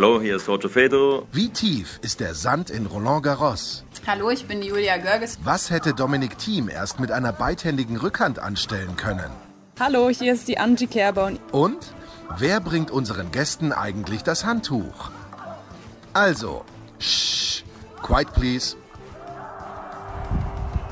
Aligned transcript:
Hallo, 0.00 0.18
hier 0.18 0.36
ist 0.36 0.48
Roger 0.48 0.70
Federer. 0.70 1.24
Wie 1.30 1.50
tief 1.50 2.00
ist 2.00 2.20
der 2.20 2.34
Sand 2.34 2.70
in 2.70 2.86
Roland 2.86 3.22
Garros? 3.22 3.84
Hallo, 4.06 4.30
ich 4.30 4.46
bin 4.46 4.62
Julia 4.62 4.96
Görges. 4.96 5.38
Was 5.44 5.68
hätte 5.68 5.92
Dominik 5.92 6.38
Thiem 6.38 6.70
erst 6.70 7.00
mit 7.00 7.12
einer 7.12 7.34
beidhändigen 7.34 7.98
Rückhand 7.98 8.38
anstellen 8.38 8.96
können? 8.96 9.30
Hallo, 9.78 10.08
hier 10.08 10.32
ist 10.32 10.48
die 10.48 10.56
Angie 10.56 10.86
Kerber. 10.86 11.32
Und 11.52 11.92
wer 12.38 12.60
bringt 12.60 12.90
unseren 12.90 13.30
Gästen 13.30 13.72
eigentlich 13.72 14.22
das 14.22 14.46
Handtuch? 14.46 15.10
Also, 16.14 16.64
shh, 16.98 17.62
quiet 18.02 18.32
please. 18.32 18.76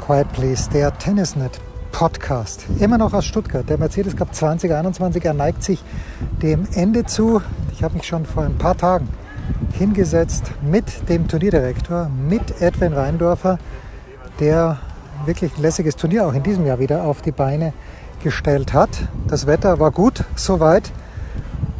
Quiet 0.04 0.30
Please, 0.34 0.68
der 0.68 0.96
Tennisnet 0.98 1.58
Podcast. 1.92 2.66
Immer 2.78 2.98
noch 2.98 3.12
aus 3.14 3.24
Stuttgart. 3.24 3.68
Der 3.68 3.78
Mercedes 3.78 4.16
Cup 4.16 4.34
2021, 4.34 5.24
er 5.24 5.34
neigt 5.34 5.64
sich 5.64 5.82
dem 6.42 6.68
Ende 6.74 7.06
zu. 7.06 7.40
Ich 7.78 7.84
habe 7.84 7.95
mich 7.95 8.09
schon 8.09 8.27
vor 8.27 8.42
ein 8.42 8.59
paar 8.59 8.77
Tagen 8.77 9.06
hingesetzt 9.74 10.50
mit 10.69 11.09
dem 11.09 11.28
Turnierdirektor, 11.28 12.10
mit 12.28 12.60
Edwin 12.60 12.96
Weindorfer, 12.96 13.60
der 14.41 14.78
wirklich 15.27 15.56
ein 15.56 15.62
lässiges 15.62 15.95
Turnier 15.95 16.27
auch 16.27 16.34
in 16.34 16.42
diesem 16.42 16.66
Jahr 16.66 16.80
wieder 16.80 17.05
auf 17.05 17.22
die 17.22 17.30
Beine 17.30 17.72
gestellt 18.20 18.72
hat. 18.72 18.89
Das 19.28 19.47
Wetter 19.47 19.78
war 19.78 19.92
gut, 19.92 20.25
soweit. 20.34 20.91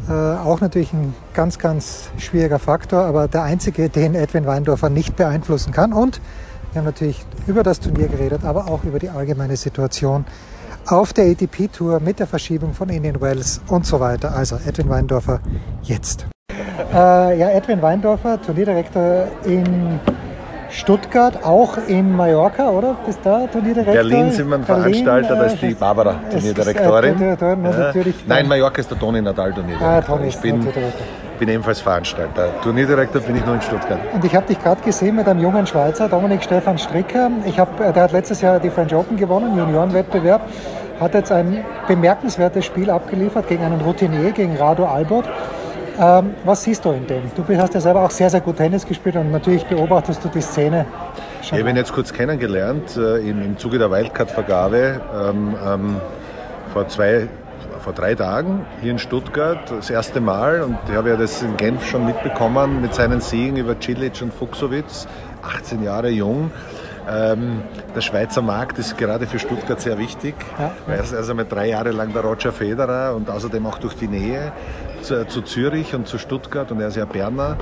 Äh, 0.07 0.13
auch 0.13 0.61
natürlich 0.61 0.93
ein 0.93 1.13
ganz, 1.33 1.59
ganz 1.59 2.11
schwieriger 2.17 2.59
Faktor, 2.59 3.03
aber 3.03 3.27
der 3.27 3.43
einzige, 3.43 3.89
den 3.89 4.15
Edwin 4.15 4.45
Weindorfer 4.45 4.89
nicht 4.89 5.17
beeinflussen 5.17 5.73
kann. 5.73 5.91
Und 5.91 6.21
wir 6.71 6.79
haben 6.79 6.85
natürlich 6.85 7.25
über 7.45 7.61
das 7.61 7.81
Turnier 7.81 8.07
geredet, 8.07 8.45
aber 8.45 8.69
auch 8.69 8.85
über 8.85 8.99
die 8.99 9.09
allgemeine 9.09 9.57
Situation 9.57 10.23
auf 10.91 11.13
der 11.13 11.25
ATP-Tour 11.25 11.99
mit 11.99 12.19
der 12.19 12.25
Verschiebung 12.27 12.73
von 12.73 12.89
Indian 12.89 13.21
Wells 13.21 13.61
und 13.67 13.85
so 13.85 13.99
weiter. 13.99 14.35
Also 14.35 14.57
Edwin 14.67 14.89
Weindorfer 14.89 15.39
jetzt. 15.83 16.25
Äh, 16.93 17.37
ja, 17.37 17.49
Edwin 17.51 17.81
Weindorfer, 17.81 18.41
Turnierdirektor 18.41 19.27
in 19.45 19.99
Stuttgart, 20.71 21.43
auch 21.43 21.77
in 21.87 22.15
Mallorca, 22.15 22.69
oder? 22.69 22.95
Bist 23.05 23.19
da 23.23 23.45
Turnierdirektor? 23.47 23.93
Berlin 23.93 24.31
sind 24.31 24.49
wir 24.49 24.59
Veranstalter, 24.59 25.35
da 25.35 25.43
ist 25.43 25.61
die 25.61 25.73
Barbara 25.73 26.15
Turnierdirektorin. 26.31 27.11
Turnierdirektorin 27.17 27.65
und 27.65 27.71
Ja. 27.71 27.79
natürlich 27.79 28.15
Nein, 28.27 28.47
Mallorca 28.47 28.79
ist 28.81 28.89
der 28.89 28.99
Toni 28.99 29.21
Nadal 29.21 29.51
Ah, 29.51 29.53
Turnierdirektor. 29.55 30.15
Toni 30.15 30.27
ich 30.27 30.35
ist 30.35 30.41
bin, 30.41 30.67
bin 31.39 31.49
ebenfalls 31.49 31.79
Veranstalter. 31.81 32.49
Turnierdirektor 32.61 33.21
bin 33.21 33.35
ich 33.35 33.45
nur 33.45 33.55
in 33.55 33.61
Stuttgart. 33.61 33.99
Und 34.13 34.23
ich 34.25 34.35
habe 34.35 34.45
dich 34.45 34.61
gerade 34.61 34.81
gesehen 34.81 35.15
mit 35.15 35.27
einem 35.27 35.41
jungen 35.41 35.65
Schweizer, 35.65 36.07
Dominik 36.07 36.43
Stefan 36.43 36.77
Stricker. 36.77 37.31
Ich 37.45 37.59
hab, 37.59 37.79
äh, 37.79 37.91
der 37.91 38.03
hat 38.03 38.11
letztes 38.11 38.41
Jahr 38.41 38.59
die 38.59 38.69
French 38.69 38.93
Open 38.93 39.17
gewonnen, 39.17 39.57
Juniorenwettbewerb. 39.57 40.41
Hat 40.99 41.13
jetzt 41.13 41.31
ein 41.31 41.63
bemerkenswertes 41.87 42.65
Spiel 42.65 42.89
abgeliefert 42.89 43.47
gegen 43.47 43.63
einen 43.63 43.79
Routinier, 43.79 44.31
gegen 44.31 44.57
Rado 44.57 44.85
Albert. 44.85 45.29
Ähm, 45.97 46.33
was 46.43 46.63
siehst 46.63 46.83
du 46.83 46.91
in 46.91 47.07
dem? 47.07 47.23
Du 47.35 47.43
hast 47.57 47.73
ja 47.73 47.79
selber 47.79 48.03
auch 48.03 48.11
sehr, 48.11 48.29
sehr 48.29 48.41
gut 48.41 48.57
Tennis 48.57 48.85
gespielt 48.85 49.15
und 49.15 49.31
natürlich 49.31 49.65
beobachtest 49.65 50.23
du 50.23 50.29
die 50.29 50.41
Szene. 50.41 50.85
Ich 51.41 51.51
habe 51.53 51.69
ihn 51.69 51.75
jetzt 51.77 51.93
kurz 51.93 52.11
kennengelernt 52.11 52.97
äh, 52.97 53.17
im, 53.17 53.41
im 53.41 53.57
Zuge 53.57 53.79
der 53.79 53.89
Wildcard-Vergabe 53.91 55.01
ähm, 55.13 55.55
ähm, 55.65 55.95
vor 56.73 56.87
zwei, 56.89 57.27
vor 57.79 57.93
drei 57.93 58.15
Tagen 58.15 58.65
hier 58.81 58.91
in 58.91 58.99
Stuttgart, 58.99 59.71
das 59.71 59.89
erste 59.89 60.19
Mal. 60.19 60.61
Und 60.61 60.77
ich 60.89 60.95
habe 60.95 61.09
ja 61.09 61.15
das 61.15 61.41
in 61.41 61.55
Genf 61.55 61.85
schon 61.85 62.05
mitbekommen 62.05 62.81
mit 62.81 62.93
seinen 62.93 63.21
Siegen 63.21 63.55
über 63.57 63.75
Cilic 63.81 64.21
und 64.21 64.33
Fuchsowitz, 64.33 65.07
18 65.43 65.81
Jahre 65.81 66.09
jung. 66.09 66.51
Ähm, 67.07 67.61
der 67.95 68.01
Schweizer 68.01 68.41
Markt 68.41 68.77
ist 68.79 68.97
gerade 68.97 69.27
für 69.27 69.39
Stuttgart 69.39 69.79
sehr 69.79 69.97
wichtig. 69.97 70.35
Ja. 70.57 70.71
Er 70.87 71.03
ist 71.03 71.13
also 71.13 71.33
mit 71.33 71.51
drei 71.51 71.69
Jahre 71.69 71.91
lang 71.91 72.13
der 72.13 72.21
Roger 72.23 72.51
Federer 72.51 73.15
und 73.15 73.29
außerdem 73.29 73.65
auch 73.65 73.77
durch 73.79 73.95
die 73.95 74.07
Nähe 74.07 74.51
zu, 75.01 75.25
zu 75.27 75.41
Zürich 75.41 75.95
und 75.95 76.07
zu 76.07 76.17
Stuttgart 76.17 76.71
und 76.71 76.81
er 76.81 76.89
ist 76.89 76.97
ja 76.97 77.05
Berner. 77.05 77.57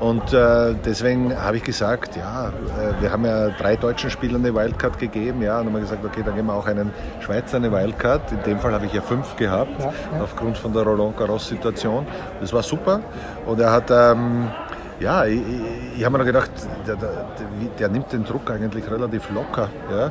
Und 0.00 0.32
äh, 0.32 0.74
deswegen 0.84 1.36
habe 1.40 1.56
ich 1.58 1.62
gesagt, 1.62 2.16
ja, 2.16 2.48
äh, 2.48 3.00
wir 3.00 3.12
haben 3.12 3.24
ja 3.24 3.50
drei 3.50 3.76
deutschen 3.76 4.10
Spielern 4.10 4.44
eine 4.44 4.54
Wildcard 4.54 4.98
gegeben, 4.98 5.42
ja, 5.42 5.58
und 5.58 5.66
dann 5.66 5.66
haben 5.66 5.74
wir 5.74 5.80
gesagt, 5.80 6.04
okay, 6.04 6.22
dann 6.24 6.34
geben 6.34 6.48
wir 6.48 6.54
auch 6.54 6.66
einen 6.66 6.92
Schweizer 7.20 7.58
eine 7.58 7.70
Wildcard. 7.70 8.32
In 8.32 8.42
dem 8.42 8.58
Fall 8.58 8.72
habe 8.72 8.86
ich 8.86 8.92
ja 8.92 9.00
fünf 9.00 9.36
gehabt, 9.36 9.80
Ja, 9.80 9.86
ja. 9.86 10.22
aufgrund 10.22 10.58
von 10.58 10.72
der 10.72 10.82
Roland 10.82 11.16
Garros 11.16 11.48
Situation. 11.48 12.06
Das 12.40 12.52
war 12.52 12.62
super. 12.62 13.00
Und 13.46 13.60
er 13.60 13.72
hat 13.72 13.90
ähm, 13.90 14.48
ja, 15.02 15.24
ich, 15.26 15.40
ich, 15.96 16.04
habe 16.04 16.12
mir 16.12 16.18
noch 16.18 16.26
gedacht, 16.26 16.50
der, 16.86 16.96
der, 16.96 17.26
der, 17.78 17.88
nimmt 17.88 18.12
den 18.12 18.24
Druck 18.24 18.50
eigentlich 18.50 18.88
relativ 18.90 19.28
locker. 19.30 19.68
Ja? 19.90 20.10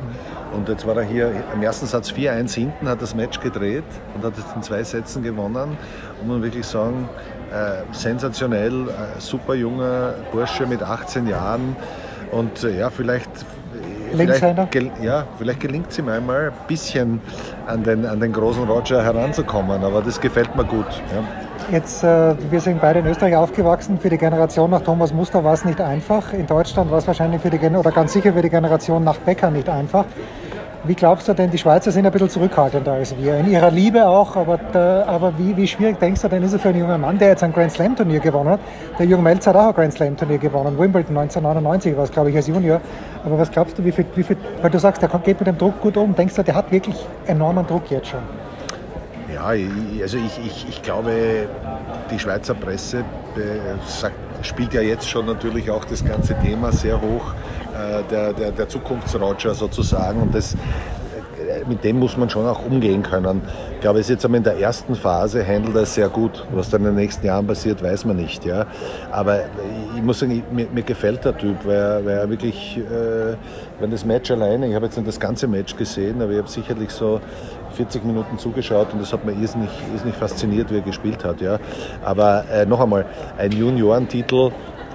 Und 0.54 0.68
jetzt 0.68 0.86
war 0.86 0.96
er 0.96 1.02
hier 1.02 1.32
am 1.52 1.62
ersten 1.62 1.86
Satz 1.86 2.10
4-1 2.10 2.54
hinten, 2.54 2.88
hat 2.88 3.00
das 3.00 3.14
Match 3.14 3.40
gedreht 3.40 3.84
und 4.14 4.22
hat 4.22 4.34
es 4.36 4.44
in 4.54 4.62
zwei 4.62 4.82
Sätzen 4.82 5.22
gewonnen. 5.22 5.76
Und 6.20 6.28
man 6.28 6.42
wirklich 6.42 6.66
sagen, 6.66 7.08
äh, 7.50 7.82
sensationell, 7.92 8.88
äh, 8.88 9.18
super 9.20 9.54
junger 9.54 10.14
Bursche 10.30 10.66
mit 10.66 10.82
18 10.82 11.26
Jahren. 11.26 11.74
Und 12.30 12.62
äh, 12.62 12.78
ja, 12.78 12.90
vielleicht, 12.90 13.30
Linkshänder? 14.12 14.68
vielleicht, 14.70 15.02
ja, 15.02 15.26
vielleicht 15.38 15.60
gelingt 15.60 15.90
es 15.90 15.98
ihm 15.98 16.08
einmal 16.08 16.48
ein 16.50 16.66
bisschen 16.68 17.20
an 17.66 17.82
den, 17.82 18.04
an 18.04 18.20
den 18.20 18.32
großen 18.32 18.64
Roger 18.64 19.02
heranzukommen. 19.02 19.82
Aber 19.82 20.02
das 20.02 20.20
gefällt 20.20 20.54
mir 20.54 20.64
gut. 20.64 20.86
Ja. 21.14 21.41
Jetzt, 21.70 22.02
äh, 22.02 22.34
wir 22.50 22.60
sind 22.60 22.80
beide 22.80 22.98
in 22.98 23.06
Österreich 23.06 23.36
aufgewachsen. 23.36 23.98
Für 23.98 24.10
die 24.10 24.18
Generation 24.18 24.70
nach 24.70 24.82
Thomas 24.82 25.12
Muster 25.12 25.42
war 25.44 25.54
es 25.54 25.64
nicht 25.64 25.80
einfach. 25.80 26.32
In 26.32 26.46
Deutschland 26.46 26.90
war 26.90 26.98
es 26.98 27.06
wahrscheinlich 27.06 27.40
für 27.40 27.50
die 27.50 27.58
Gen 27.58 27.76
oder 27.76 27.90
ganz 27.90 28.12
sicher 28.12 28.32
für 28.32 28.42
die 28.42 28.50
Generation 28.50 29.04
nach 29.04 29.18
Becker 29.18 29.50
nicht 29.50 29.68
einfach. 29.68 30.04
Wie 30.84 30.94
glaubst 30.94 31.28
du 31.28 31.32
denn, 31.32 31.48
die 31.48 31.58
Schweizer 31.58 31.92
sind 31.92 32.06
ein 32.06 32.10
bisschen 32.10 32.28
zurückhaltender 32.28 32.94
als 32.94 33.16
wir, 33.16 33.36
in 33.36 33.48
ihrer 33.48 33.70
Liebe 33.70 34.04
auch, 34.04 34.34
aber, 34.34 34.58
da, 34.72 35.04
aber 35.06 35.32
wie, 35.38 35.56
wie 35.56 35.68
schwierig 35.68 36.00
denkst 36.00 36.22
du 36.22 36.28
denn, 36.28 36.42
ist 36.42 36.54
es 36.54 36.60
für 36.60 36.70
einen 36.70 36.80
jungen 36.80 37.00
Mann, 37.00 37.18
der 37.18 37.28
jetzt 37.28 37.44
ein 37.44 37.52
Grand 37.52 37.70
Slam 37.70 37.94
Turnier 37.94 38.18
gewonnen 38.18 38.50
hat? 38.50 38.60
Der 38.98 39.06
Jürgen 39.06 39.22
Melzer 39.22 39.50
hat 39.50 39.56
auch 39.56 39.68
ein 39.68 39.74
Grand 39.74 39.92
Slam 39.92 40.16
Turnier 40.16 40.38
gewonnen, 40.38 40.76
Wimbledon 40.76 41.16
1999 41.16 41.96
war 41.96 42.02
es, 42.02 42.10
glaube 42.10 42.30
ich, 42.30 42.36
als 42.36 42.48
Junior. 42.48 42.80
Aber 43.24 43.38
was 43.38 43.52
glaubst 43.52 43.78
du, 43.78 43.84
wie 43.84 43.92
viel, 43.92 44.06
wie 44.16 44.24
viel, 44.24 44.36
weil 44.60 44.70
du 44.70 44.80
sagst, 44.80 45.00
der 45.00 45.08
geht 45.08 45.38
mit 45.38 45.46
dem 45.46 45.56
Druck 45.56 45.80
gut 45.80 45.96
um, 45.96 46.16
denkst 46.16 46.34
du, 46.34 46.42
der 46.42 46.56
hat 46.56 46.72
wirklich 46.72 46.96
enormen 47.26 47.64
Druck 47.64 47.88
jetzt 47.88 48.08
schon? 48.08 48.41
Ja, 49.42 50.02
also 50.02 50.18
ich, 50.18 50.38
ich, 50.46 50.68
ich 50.68 50.82
glaube, 50.82 51.48
die 52.10 52.18
Schweizer 52.18 52.54
Presse 52.54 52.98
äh, 52.98 53.02
sagt, 53.86 54.14
spielt 54.46 54.72
ja 54.72 54.80
jetzt 54.80 55.08
schon 55.08 55.26
natürlich 55.26 55.68
auch 55.70 55.84
das 55.84 56.04
ganze 56.04 56.38
Thema 56.38 56.70
sehr 56.72 57.00
hoch, 57.00 57.34
äh, 57.74 58.02
der, 58.10 58.32
der, 58.32 58.52
der 58.52 58.68
Zukunftsroger 58.68 59.54
sozusagen. 59.54 60.22
Und 60.22 60.34
das, 60.34 60.56
mit 61.68 61.84
dem 61.84 61.98
muss 61.98 62.16
man 62.16 62.30
schon 62.30 62.46
auch 62.46 62.64
umgehen 62.64 63.02
können. 63.02 63.42
Ich 63.74 63.80
glaube, 63.80 64.00
es 64.00 64.06
ist 64.06 64.10
jetzt 64.10 64.24
einmal 64.24 64.38
in 64.38 64.44
der 64.44 64.58
ersten 64.58 64.94
Phase 64.94 65.46
handelt 65.46 65.76
es 65.76 65.94
sehr 65.94 66.08
gut. 66.08 66.46
Was 66.52 66.70
dann 66.70 66.82
in 66.82 66.88
den 66.88 66.96
nächsten 66.96 67.26
Jahren 67.26 67.46
passiert, 67.46 67.82
weiß 67.82 68.04
man 68.04 68.16
nicht. 68.16 68.44
Ja. 68.44 68.66
Aber 69.10 69.40
ich 69.96 70.02
muss 70.02 70.18
sagen, 70.18 70.42
mir, 70.52 70.66
mir 70.72 70.82
gefällt 70.82 71.24
der 71.24 71.36
Typ, 71.36 71.64
weil 71.64 71.76
er, 71.76 72.04
weil 72.04 72.16
er 72.18 72.30
wirklich, 72.30 72.78
äh, 72.78 73.36
wenn 73.80 73.90
das 73.90 74.04
Match 74.04 74.30
alleine, 74.30 74.68
ich 74.68 74.74
habe 74.74 74.86
jetzt 74.86 74.96
nicht 74.96 75.08
das 75.08 75.20
ganze 75.20 75.46
Match 75.46 75.76
gesehen, 75.76 76.20
aber 76.20 76.32
ich 76.32 76.38
habe 76.38 76.48
sicherlich 76.48 76.90
so 76.90 77.20
40 77.72 78.04
Minuten 78.04 78.38
zugeschaut 78.38 78.92
und 78.92 79.00
das 79.00 79.12
hat 79.12 79.24
mir 79.24 79.32
irrsinnig, 79.32 79.70
irrsinnig 79.92 80.16
fasziniert, 80.16 80.70
wie 80.70 80.76
er 80.76 80.82
gespielt 80.82 81.24
hat. 81.24 81.40
Ja. 81.40 81.58
Aber 82.04 82.44
äh, 82.52 82.66
noch 82.66 82.80
einmal, 82.80 83.06
ein 83.38 83.52
Juniorentitel 83.52 84.50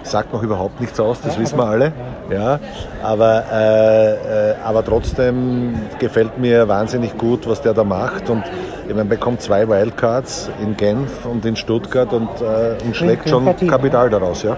sagt 0.09 0.33
noch 0.33 0.43
überhaupt 0.43 0.79
nichts 0.79 0.99
aus, 0.99 1.21
das 1.21 1.39
wissen 1.39 1.57
wir 1.57 1.65
alle. 1.65 1.91
Ja. 2.29 2.59
Aber, 3.03 3.43
äh, 3.51 4.51
äh, 4.51 4.55
aber 4.63 4.83
trotzdem 4.83 5.75
gefällt 5.99 6.37
mir 6.37 6.67
wahnsinnig 6.67 7.17
gut, 7.17 7.47
was 7.47 7.61
der 7.61 7.73
da 7.73 7.83
macht. 7.83 8.29
Und 8.29 8.43
ich 8.87 8.95
meine, 8.95 9.05
bekommt 9.05 9.41
zwei 9.41 9.67
Wildcards 9.67 10.49
in 10.61 10.75
Genf 10.77 11.25
und 11.25 11.45
in 11.45 11.55
Stuttgart 11.55 12.11
und, 12.13 12.29
äh, 12.41 12.83
und 12.83 12.95
schlägt 12.95 13.29
schon 13.29 13.45
Kapital 13.67 14.09
daraus. 14.09 14.43
Ja. 14.43 14.57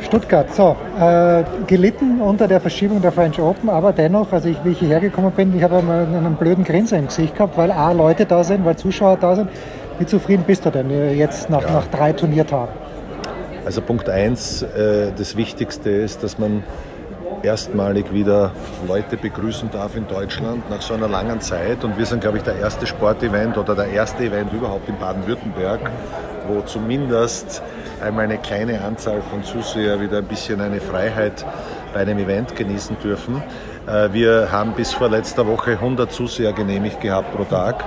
Stuttgart, 0.00 0.54
so, 0.54 0.76
äh, 0.98 1.42
gelitten 1.66 2.20
unter 2.20 2.48
der 2.48 2.60
Verschiebung 2.60 3.02
der 3.02 3.12
French 3.12 3.38
Open, 3.40 3.68
aber 3.68 3.92
dennoch, 3.92 4.32
also 4.32 4.48
ich, 4.48 4.56
wie 4.64 4.70
ich 4.70 4.78
hierher 4.78 5.00
gekommen 5.00 5.32
bin, 5.32 5.54
ich 5.54 5.62
habe 5.62 5.76
einmal 5.76 6.06
einen 6.06 6.36
blöden 6.36 6.64
Grinser 6.64 6.96
im 6.96 7.08
Gesicht 7.08 7.34
gehabt, 7.34 7.58
weil 7.58 7.70
A, 7.70 7.92
Leute 7.92 8.24
da 8.24 8.42
sind, 8.44 8.64
weil 8.64 8.76
Zuschauer 8.76 9.18
da 9.20 9.34
sind. 9.36 9.50
Wie 9.98 10.06
zufrieden 10.06 10.44
bist 10.46 10.64
du 10.64 10.70
denn 10.70 10.88
jetzt 11.16 11.50
nach, 11.50 11.68
nach 11.68 11.86
drei 11.88 12.12
Turniertagen? 12.12 12.87
Also 13.64 13.82
Punkt 13.82 14.08
eins, 14.08 14.62
äh, 14.62 15.12
das 15.16 15.36
Wichtigste 15.36 15.90
ist, 15.90 16.22
dass 16.22 16.38
man 16.38 16.62
erstmalig 17.42 18.12
wieder 18.12 18.52
Leute 18.86 19.16
begrüßen 19.16 19.70
darf 19.70 19.96
in 19.96 20.06
Deutschland 20.08 20.68
nach 20.70 20.82
so 20.82 20.94
einer 20.94 21.08
langen 21.08 21.40
Zeit. 21.40 21.84
Und 21.84 21.98
wir 21.98 22.06
sind, 22.06 22.20
glaube 22.20 22.38
ich, 22.38 22.42
der 22.42 22.56
erste 22.56 22.86
Sportevent 22.86 23.56
oder 23.56 23.74
der 23.74 23.88
erste 23.88 24.24
Event 24.24 24.52
überhaupt 24.52 24.88
in 24.88 24.98
Baden-Württemberg, 24.98 25.80
wo 26.48 26.60
zumindest 26.62 27.62
einmal 28.00 28.24
eine 28.24 28.38
kleine 28.38 28.80
Anzahl 28.82 29.22
von 29.22 29.42
Zusehern 29.44 30.00
wieder 30.00 30.18
ein 30.18 30.24
bisschen 30.24 30.60
eine 30.60 30.80
Freiheit 30.80 31.44
bei 31.92 32.00
einem 32.00 32.18
Event 32.18 32.56
genießen 32.56 32.96
dürfen. 33.02 33.42
Äh, 33.86 34.12
wir 34.12 34.50
haben 34.50 34.72
bis 34.72 34.92
vor 34.92 35.08
letzter 35.08 35.46
Woche 35.46 35.72
100 35.72 36.12
Zuseher 36.12 36.52
genehmigt 36.52 37.00
gehabt 37.00 37.34
pro 37.34 37.44
Tag, 37.44 37.84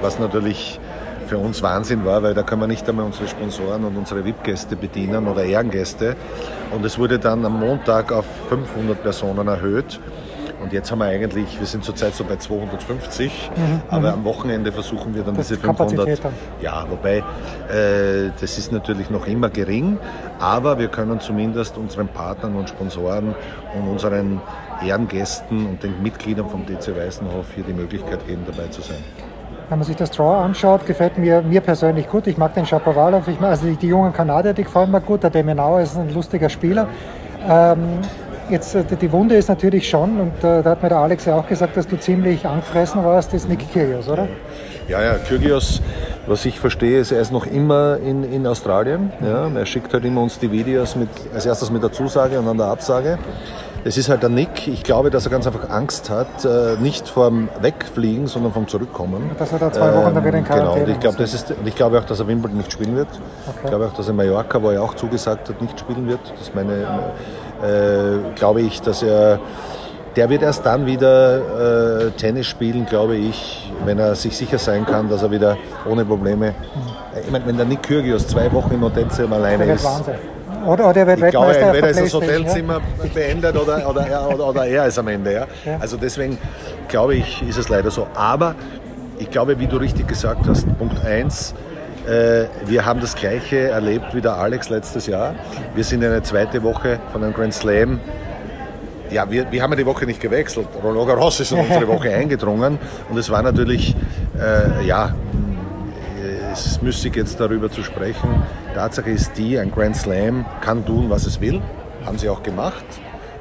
was 0.00 0.18
natürlich 0.18 0.80
für 1.28 1.38
uns 1.38 1.62
Wahnsinn 1.62 2.04
war, 2.04 2.22
weil 2.22 2.34
da 2.34 2.42
können 2.42 2.62
wir 2.62 2.66
nicht 2.66 2.88
einmal 2.88 3.04
unsere 3.04 3.28
Sponsoren 3.28 3.84
und 3.84 3.96
unsere 3.96 4.24
VIP-Gäste 4.24 4.76
bedienen 4.76 5.28
oder 5.28 5.44
Ehrengäste. 5.44 6.16
Und 6.74 6.84
es 6.84 6.98
wurde 6.98 7.18
dann 7.18 7.44
am 7.44 7.60
Montag 7.60 8.10
auf 8.12 8.24
500 8.48 9.02
Personen 9.02 9.46
erhöht. 9.46 10.00
Und 10.60 10.72
jetzt 10.72 10.90
haben 10.90 10.98
wir 10.98 11.06
eigentlich, 11.06 11.58
wir 11.58 11.66
sind 11.66 11.84
zurzeit 11.84 12.14
so 12.14 12.24
bei 12.24 12.36
250, 12.36 13.50
mhm, 13.54 13.80
aber 13.88 14.12
am 14.14 14.24
Wochenende 14.24 14.72
versuchen 14.72 15.14
wir 15.14 15.22
dann 15.22 15.36
das 15.36 15.48
diese 15.48 15.60
500. 15.60 16.24
Dann. 16.24 16.32
Ja, 16.60 16.84
wobei 16.90 17.18
äh, 17.18 18.30
das 18.40 18.58
ist 18.58 18.72
natürlich 18.72 19.08
noch 19.08 19.28
immer 19.28 19.50
gering, 19.50 19.98
aber 20.40 20.78
wir 20.78 20.88
können 20.88 21.20
zumindest 21.20 21.78
unseren 21.78 22.08
Partnern 22.08 22.56
und 22.56 22.68
Sponsoren 22.68 23.36
und 23.76 23.88
unseren 23.88 24.40
Ehrengästen 24.84 25.64
und 25.64 25.82
den 25.84 26.02
Mitgliedern 26.02 26.48
vom 26.50 26.66
DC 26.66 26.96
Weißenhof 26.96 27.46
hier 27.54 27.64
die 27.64 27.72
Möglichkeit 27.72 28.26
geben, 28.26 28.42
dabei 28.44 28.68
zu 28.68 28.82
sein. 28.82 28.98
Wenn 29.68 29.78
man 29.78 29.86
sich 29.86 29.96
das 29.96 30.10
Draw 30.10 30.44
anschaut, 30.44 30.86
gefällt 30.86 31.18
mir, 31.18 31.42
mir 31.42 31.60
persönlich 31.60 32.08
gut. 32.08 32.26
Ich 32.26 32.38
mag 32.38 32.54
den 32.54 32.64
Shapovalov, 32.64 33.28
ich 33.28 33.38
mag, 33.38 33.50
also 33.50 33.66
die, 33.66 33.76
die, 33.76 33.88
jungen 33.88 34.14
Kanadier, 34.14 34.54
die 34.54 34.64
gefallen 34.64 34.90
mir 34.90 35.00
gut. 35.02 35.22
Der 35.22 35.30
Demenauer 35.30 35.82
ist 35.82 35.94
ein 35.94 36.12
lustiger 36.14 36.48
Spieler. 36.48 36.88
Ähm, 37.46 37.98
jetzt 38.48 38.74
äh, 38.74 38.84
die 38.84 39.12
Wunde 39.12 39.34
ist 39.34 39.48
natürlich 39.48 39.86
schon, 39.86 40.20
und 40.20 40.38
äh, 40.42 40.62
da 40.62 40.70
hat 40.70 40.82
mir 40.82 40.88
der 40.88 40.98
Alex 40.98 41.26
ja 41.26 41.36
auch 41.36 41.46
gesagt, 41.46 41.76
dass 41.76 41.86
du 41.86 41.98
ziemlich 41.98 42.46
angefressen 42.46 43.04
warst, 43.04 43.34
ist 43.34 43.46
Nick 43.46 43.70
Kyrgios, 43.70 44.08
oder? 44.08 44.26
Ja, 44.88 45.02
ja, 45.02 45.14
Kyrgios, 45.18 45.82
was 46.26 46.46
ich 46.46 46.58
verstehe, 46.58 47.00
ist, 47.00 47.12
er 47.12 47.20
ist 47.20 47.30
noch 47.30 47.44
immer 47.44 47.98
in, 47.98 48.24
in 48.24 48.46
Australien. 48.46 49.12
Ja, 49.20 49.48
er 49.48 49.66
schickt 49.66 49.92
halt 49.92 50.06
immer 50.06 50.22
uns 50.22 50.38
die 50.38 50.50
Videos 50.50 50.96
mit, 50.96 51.10
als 51.34 51.44
erstes 51.44 51.70
mit 51.70 51.82
der 51.82 51.92
Zusage 51.92 52.38
und 52.38 52.46
dann 52.46 52.56
der 52.56 52.68
Absage. 52.68 53.18
Es 53.84 53.96
ist 53.96 54.08
halt 54.08 54.22
der 54.22 54.28
Nick. 54.28 54.68
Ich 54.68 54.82
glaube, 54.82 55.10
dass 55.10 55.24
er 55.24 55.30
ganz 55.30 55.46
einfach 55.46 55.70
Angst 55.70 56.10
hat, 56.10 56.44
äh, 56.44 56.76
nicht 56.80 57.08
vom 57.08 57.48
Wegfliegen, 57.60 58.26
sondern 58.26 58.52
vom 58.52 58.66
Zurückkommen. 58.66 59.30
Dass 59.38 59.52
er 59.52 59.58
da 59.58 59.72
zwei 59.72 59.94
Wochen 59.94 60.14
dann 60.14 60.24
wieder 60.24 60.38
in 60.38 60.44
Quarantäne 60.44 60.74
Genau, 60.74 60.86
und 60.86 60.92
ich 60.92 61.00
glaube, 61.00 61.18
das 61.18 61.34
ist, 61.34 61.54
ich 61.64 61.74
glaube 61.74 61.98
auch, 61.98 62.04
dass 62.04 62.20
er 62.20 62.26
Wimbledon 62.26 62.58
nicht 62.58 62.72
spielen 62.72 62.96
wird. 62.96 63.08
Okay. 63.46 63.58
Ich 63.62 63.70
glaube 63.70 63.86
auch, 63.86 63.92
dass 63.94 64.08
er 64.08 64.14
Mallorca, 64.14 64.62
wo 64.62 64.70
er 64.70 64.82
auch 64.82 64.94
zugesagt 64.94 65.48
hat, 65.48 65.62
nicht 65.62 65.78
spielen 65.78 66.08
wird. 66.08 66.20
Das 66.38 66.54
meine, 66.54 67.12
äh, 67.62 68.34
glaube 68.34 68.62
ich, 68.62 68.80
dass 68.82 69.02
er 69.02 69.38
der 70.16 70.28
wird 70.30 70.42
erst 70.42 70.66
dann 70.66 70.84
wieder 70.84 72.06
äh, 72.06 72.10
Tennis 72.10 72.46
spielen, 72.46 72.86
glaube 72.86 73.16
ich, 73.16 73.70
wenn 73.84 74.00
er 74.00 74.16
sich 74.16 74.36
sicher 74.36 74.58
sein 74.58 74.84
kann, 74.84 75.08
dass 75.08 75.22
er 75.22 75.30
wieder 75.30 75.56
ohne 75.88 76.04
Probleme. 76.04 76.54
Ich 77.24 77.30
meine, 77.30 77.46
wenn 77.46 77.56
der 77.56 77.66
Nick 77.66 77.84
Kyrgios 77.84 78.26
zwei 78.26 78.50
Wochen 78.52 78.74
im 78.74 78.82
Hotelzimmer 78.82 79.36
alleine 79.36 79.72
ist. 79.72 79.84
Wahnsinn. 79.84 80.14
Oder, 80.66 80.90
oder 80.90 81.00
er 81.00 81.06
wird 81.06 81.22
ich 81.22 81.30
glaube, 81.30 81.56
entweder 81.56 81.88
ist 81.90 82.00
das 82.00 82.14
Hotelzimmer 82.14 82.80
ja? 83.02 83.08
beendet 83.14 83.56
oder, 83.56 83.88
oder, 83.88 84.06
er, 84.06 84.28
oder, 84.28 84.48
oder 84.48 84.66
er 84.66 84.86
ist 84.86 84.98
am 84.98 85.08
Ende. 85.08 85.32
Ja? 85.32 85.46
ja? 85.64 85.78
Also 85.80 85.96
deswegen 85.96 86.38
glaube 86.88 87.16
ich, 87.16 87.42
ist 87.48 87.58
es 87.58 87.68
leider 87.68 87.90
so. 87.90 88.06
Aber 88.14 88.54
ich 89.18 89.30
glaube, 89.30 89.58
wie 89.58 89.66
du 89.66 89.76
richtig 89.76 90.08
gesagt 90.08 90.46
hast, 90.46 90.66
Punkt 90.78 91.04
1, 91.04 91.54
äh, 92.06 92.46
wir 92.66 92.86
haben 92.86 93.00
das 93.00 93.14
Gleiche 93.14 93.68
erlebt 93.68 94.14
wie 94.14 94.20
der 94.20 94.34
Alex 94.34 94.70
letztes 94.70 95.06
Jahr. 95.06 95.34
Wir 95.74 95.84
sind 95.84 96.02
in 96.02 96.10
eine 96.10 96.22
zweite 96.22 96.62
Woche 96.62 96.98
von 97.12 97.22
einem 97.22 97.34
Grand 97.34 97.54
Slam. 97.54 98.00
Ja, 99.10 99.30
wir, 99.30 99.50
wir 99.50 99.62
haben 99.62 99.72
ja 99.72 99.76
die 99.76 99.86
Woche 99.86 100.06
nicht 100.06 100.20
gewechselt. 100.20 100.68
Roland 100.82 101.08
Garros 101.08 101.40
ist 101.40 101.52
in 101.52 101.58
unsere 101.66 101.88
Woche 101.88 102.12
eingedrungen 102.14 102.78
und 103.08 103.18
es 103.18 103.30
war 103.30 103.42
natürlich, 103.42 103.94
äh, 104.38 104.86
ja, 104.86 105.14
es 106.58 106.66
ist 106.66 106.82
müßig 106.82 107.14
jetzt 107.14 107.38
darüber 107.38 107.70
zu 107.70 107.84
sprechen. 107.84 108.42
Tatsache 108.74 109.10
ist 109.10 109.38
die, 109.38 109.58
ein 109.58 109.70
Grand 109.70 109.96
Slam 109.96 110.44
kann 110.60 110.84
tun, 110.84 111.08
was 111.08 111.26
es 111.26 111.40
will. 111.40 111.62
Haben 112.04 112.18
sie 112.18 112.28
auch 112.28 112.42
gemacht. 112.42 112.84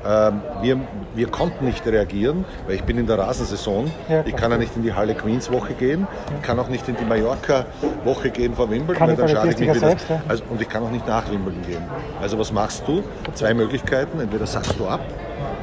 Ähm, 0.06 0.42
wir, 0.62 0.80
wir 1.16 1.28
konnten 1.28 1.66
nicht 1.66 1.86
reagieren, 1.86 2.46
weil 2.66 2.76
ich 2.76 2.84
bin 2.84 2.98
in 2.98 3.08
der 3.08 3.18
Rasensaison. 3.18 3.92
Ja, 4.08 4.24
ich 4.26 4.36
kann 4.36 4.52
ja 4.52 4.58
nicht 4.58 4.76
in 4.76 4.84
die 4.84 4.94
Halle 4.94 5.16
Queens 5.16 5.52
Woche 5.52 5.74
gehen. 5.74 6.08
Ich 6.40 6.46
kann 6.46 6.60
auch 6.60 6.70
nicht 6.70 6.88
in 6.88 6.96
die 6.96 7.06
Mallorca 7.06 7.66
Woche 8.04 8.30
gehen 8.30 8.54
vor 8.54 8.70
Wimbledon, 8.70 9.08
weil 9.08 9.16
dann 9.16 9.28
schade 9.28 9.50
ich 9.50 9.60
mich 9.60 9.70
wieder. 9.70 9.80
Selbst, 9.80 10.10
ja. 10.10 10.22
also, 10.28 10.44
und 10.50 10.62
ich 10.62 10.70
kann 10.70 10.84
auch 10.84 10.92
nicht 10.92 11.08
nach 11.08 11.30
Wimbledon 11.32 11.64
gehen. 11.64 11.84
Also 12.22 12.38
was 12.38 12.52
machst 12.52 12.84
du? 12.88 13.04
Zwei 13.34 13.54
Möglichkeiten. 13.54 14.20
Entweder 14.20 14.46
sagst 14.46 14.76
du 14.78 14.88
ab 14.88 15.02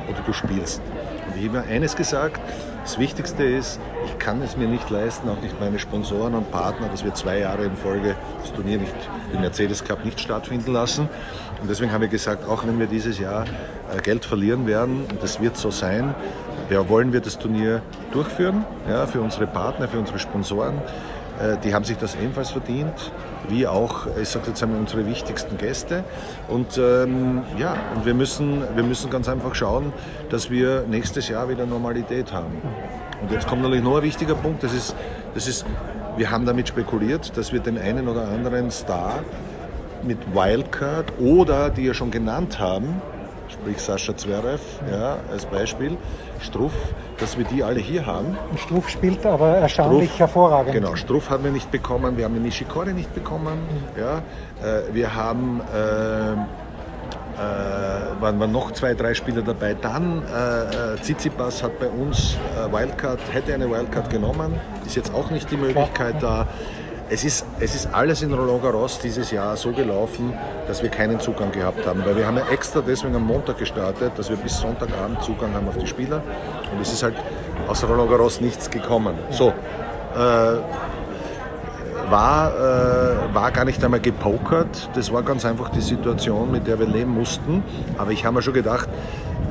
oder 0.09 0.19
du 0.27 0.33
spielst. 0.33 0.83
Und 1.27 1.41
ich 1.41 1.49
habe 1.49 1.63
eines 1.63 1.97
gesagt, 1.97 2.41
das 2.83 2.99
Wichtigste 2.99 3.45
ist, 3.45 3.81
ich 4.05 4.19
kann 4.19 4.43
es 4.43 4.57
mir 4.57 4.69
nicht 4.69 4.91
leisten, 4.91 5.29
auch 5.29 5.41
nicht 5.41 5.59
meine 5.59 5.79
Sponsoren 5.79 6.35
und 6.35 6.51
Partner, 6.51 6.89
dass 6.89 7.03
wir 7.03 7.15
zwei 7.15 7.39
Jahre 7.39 7.65
in 7.65 7.77
Folge 7.77 8.15
das 8.43 8.53
Turnier 8.53 8.79
nicht, 8.79 8.93
den 9.33 9.41
Mercedes 9.41 9.83
Cup 9.85 10.05
nicht 10.05 10.21
stattfinden 10.21 10.73
lassen. 10.73 11.09
Und 11.63 11.71
deswegen 11.71 11.93
haben 11.93 12.03
wir 12.03 12.09
gesagt, 12.09 12.47
auch 12.47 12.67
wenn 12.67 12.79
wir 12.79 12.87
dieses 12.87 13.19
Jahr 13.19 13.45
äh, 13.91 14.01
Geld 14.03 14.25
verlieren 14.27 14.67
werden, 14.67 15.07
und 15.11 15.23
das 15.23 15.41
wird 15.41 15.57
so 15.57 15.71
sein, 15.71 16.15
ja, 16.69 16.87
wollen 16.89 17.13
wir 17.13 17.21
das 17.21 17.39
Turnier 17.39 17.81
durchführen, 18.13 18.65
ja, 18.89 19.07
für 19.07 19.21
unsere 19.21 19.47
Partner, 19.47 19.89
für 19.89 19.99
unsere 19.99 20.19
Sponsoren. 20.19 20.75
Äh, 21.41 21.57
die 21.65 21.75
haben 21.75 21.85
sich 21.85 21.97
das 21.97 22.15
ebenfalls 22.15 22.51
verdient, 22.51 23.13
wie 23.49 23.67
auch, 23.67 24.07
ich 24.21 24.29
sage 24.29 24.49
jetzt 24.49 24.63
einmal, 24.63 24.79
unsere 24.81 25.07
wichtigsten 25.07 25.59
Gäste. 25.59 26.05
Und 26.49 26.79
ähm, 26.79 27.43
ja, 27.59 27.77
und 27.95 28.07
wir 28.07 28.15
müssen, 28.15 28.63
wir 28.75 28.85
müssen 28.85 29.11
ganz 29.11 29.29
einfach 29.29 29.55
schauen, 29.55 29.93
dass 30.31 30.51
wir 30.51 30.85
nächstes 30.89 31.29
Jahr 31.29 31.49
wieder 31.49 31.67
Normalität 31.67 32.33
haben. 32.33 32.61
Und 33.23 33.33
jetzt 33.33 33.47
kommt 33.47 33.63
natürlich 33.63 33.85
noch 33.85 33.97
ein 33.97 34.03
wichtiger 34.03 34.35
Punkt, 34.35 34.63
das 34.63 34.73
ist, 34.73 34.95
das 35.35 35.49
ist 35.49 35.65
wir 36.17 36.31
haben 36.31 36.47
damit 36.47 36.69
spekuliert, 36.69 37.37
dass 37.37 37.53
wir 37.53 37.61
den 37.61 37.77
einen 37.77 38.07
oder 38.09 38.29
anderen 38.29 38.71
Star 38.71 39.21
mit 40.03 40.19
Wildcard 40.33 41.13
oder 41.19 41.71
die 41.71 41.85
wir 41.85 41.95
schon 41.95 42.11
genannt 42.11 42.59
haben, 42.61 43.01
sprich 43.55 43.79
Sascha 43.79 44.17
Zverev 44.17 44.61
ja, 44.91 45.17
als 45.31 45.47
Beispiel, 45.47 45.97
Struff, 46.41 46.73
dass 47.19 47.39
wir 47.39 47.45
die 47.45 47.63
alle 47.63 47.81
hier 47.81 48.05
haben. 48.07 48.37
Und 48.51 48.61
Struff 48.61 48.89
spielt 48.89 49.25
aber 49.25 49.57
erstaunlich 49.57 50.11
Struff, 50.11 50.21
hervorragend. 50.21 50.75
Genau, 50.75 50.95
Struff 50.97 51.31
haben 51.31 51.45
wir 51.45 51.53
nicht 51.53 51.71
bekommen, 51.71 52.17
wir 52.17 52.25
haben 52.25 52.35
den 52.35 52.43
Nishikori 52.43 52.93
nicht 52.93 53.15
bekommen. 53.15 53.59
Mhm. 53.59 54.01
Ja, 54.01 54.19
äh, 54.63 54.93
wir 54.93 55.15
haben 55.15 55.61
äh, 55.75 56.33
äh, 57.35 58.21
waren, 58.21 58.39
waren 58.39 58.53
noch 58.53 58.73
zwei, 58.73 58.95
drei 58.95 59.15
Spieler 59.15 59.43
dabei. 59.43 59.75
Dann 59.75 60.23
äh, 60.23 60.97
Tsitsipas 61.01 61.63
hat 61.63 61.79
bei 61.81 61.89
uns 61.89 62.37
äh, 62.57 62.73
Wildcard, 62.73 63.19
hätte 63.33 63.55
eine 63.55 63.71
Wildcard 63.71 64.11
genommen, 64.11 64.55
ist 64.87 64.97
jetzt 64.97 65.13
auch 65.13 65.31
nicht 65.31 65.51
die 65.51 65.57
Möglichkeit 65.57 66.23
da 66.23 66.47
es 67.11 67.25
ist, 67.25 67.47
es 67.61 67.75
ist 67.75 67.89
alles 67.93 68.23
in 68.23 68.33
Roland 68.33 68.63
Garros 68.63 68.99
dieses 68.99 69.31
Jahr 69.31 69.57
so 69.57 69.73
gelaufen, 69.73 70.33
dass 70.67 70.83
wir 70.83 70.89
keinen 70.89 71.21
Zugang 71.21 71.53
gehabt 71.53 71.87
haben. 71.87 72.05
Weil 72.05 72.17
wir 72.17 72.27
haben 72.27 72.39
ja 72.39 72.49
extra 72.49 72.81
deswegen 72.81 73.15
am 73.15 73.27
Montag 73.27 73.59
gestartet, 73.59 74.13
dass 74.17 74.31
wir 74.31 74.37
bis 74.37 74.59
Sonntagabend 74.59 75.23
Zugang 75.23 75.53
haben 75.55 75.69
auf 75.69 75.77
die 75.77 75.87
Spieler. 75.87 76.23
Und 76.73 76.81
es 76.81 76.93
ist 76.93 77.03
halt 77.03 77.15
aus 77.69 77.85
Roland 77.85 78.11
Garros 78.11 78.41
nichts 78.41 78.71
gekommen. 78.71 79.17
So, 79.31 79.49
äh, 79.49 80.59
war, 82.11 82.53
äh, 82.55 83.35
war 83.35 83.51
gar 83.51 83.65
nicht 83.65 83.83
einmal 83.85 84.01
gepokert. 84.01 84.91
Das 84.95 85.13
war 85.13 85.23
ganz 85.23 85.45
einfach 85.45 85.69
die 85.71 85.81
Situation, 85.81 86.51
mit 86.51 86.67
der 86.67 86.79
wir 86.79 86.87
leben 86.87 87.13
mussten. 87.13 87.63
Aber 87.99 88.13
ich 88.13 88.25
habe 88.25 88.37
mir 88.37 88.43
schon 88.43 88.55
gedacht, 88.55 88.89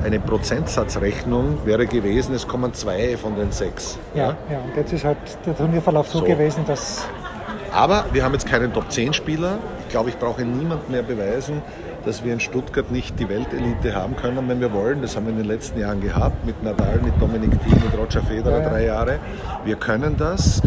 eine 0.04 0.20
Prozentsatzrechnung 0.20 1.64
wäre 1.64 1.86
gewesen, 1.86 2.34
es 2.34 2.46
kommen 2.46 2.74
zwei 2.74 3.16
von 3.16 3.36
den 3.36 3.52
sechs. 3.52 3.98
Ja, 4.14 4.22
ja, 4.22 4.36
ja. 4.50 4.58
und 4.58 4.76
jetzt 4.76 4.92
ist 4.92 5.04
halt 5.04 5.16
der 5.46 5.56
Turnierverlauf 5.56 6.08
so, 6.08 6.18
so 6.18 6.24
gewesen, 6.26 6.64
dass 6.66 7.06
aber 7.74 8.06
wir 8.12 8.24
haben 8.24 8.32
jetzt 8.32 8.46
keinen 8.46 8.72
Top-10-Spieler. 8.72 9.58
Ich 9.80 9.88
glaube, 9.88 10.08
ich 10.08 10.16
brauche 10.16 10.42
niemand 10.42 10.88
mehr 10.90 11.02
beweisen, 11.02 11.60
dass 12.04 12.24
wir 12.24 12.32
in 12.32 12.38
Stuttgart 12.38 12.90
nicht 12.92 13.18
die 13.18 13.28
Weltelite 13.28 13.94
haben 13.94 14.14
können, 14.16 14.48
wenn 14.48 14.60
wir 14.60 14.72
wollen. 14.72 15.02
Das 15.02 15.16
haben 15.16 15.26
wir 15.26 15.32
in 15.32 15.38
den 15.38 15.48
letzten 15.48 15.80
Jahren 15.80 16.00
gehabt, 16.00 16.46
mit 16.46 16.62
Nadal, 16.62 17.00
mit 17.02 17.20
Dominik 17.20 17.50
Thiem, 17.64 17.78
mit 17.84 17.98
Roger 17.98 18.22
Federer 18.22 18.60
ja, 18.60 18.68
drei 18.68 18.84
Jahre. 18.84 19.18
Wir 19.64 19.76
können 19.76 20.16
das. 20.16 20.60